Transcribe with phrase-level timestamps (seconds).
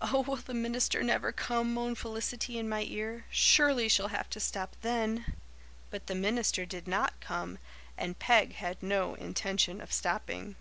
[0.00, 3.24] "Oh, will the minister never come?" moaned Felicity in my ear.
[3.30, 5.34] "Surely she'll have to stop then."
[5.90, 7.58] But the minister did not come
[7.98, 10.54] and Peg had no intention of stopping.